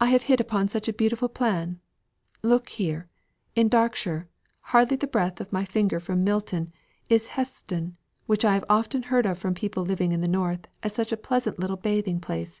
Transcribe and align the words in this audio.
"I 0.00 0.10
have 0.10 0.22
hit 0.30 0.38
upon 0.38 0.68
such 0.68 0.86
a 0.86 0.92
beautiful 0.92 1.28
plan. 1.28 1.80
Look 2.44 2.68
here 2.68 3.08
in 3.56 3.68
Darkshire, 3.68 4.28
hardly 4.60 4.96
the 4.96 5.08
breadth 5.08 5.40
of 5.40 5.52
my 5.52 5.64
finger 5.64 5.98
from 5.98 6.22
Milton, 6.22 6.72
is 7.08 7.26
Heston, 7.34 7.96
which 8.26 8.44
I 8.44 8.54
have 8.54 8.64
often 8.70 9.02
heard 9.10 9.26
of 9.26 9.36
from 9.36 9.54
people 9.54 9.84
living 9.84 10.12
in 10.12 10.20
the 10.20 10.28
north 10.28 10.68
as 10.84 10.92
such 10.94 11.10
a 11.10 11.16
pleasant 11.16 11.58
little 11.58 11.76
bathing 11.76 12.20
place. 12.20 12.60